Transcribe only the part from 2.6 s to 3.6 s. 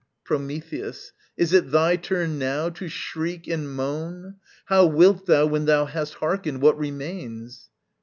to shriek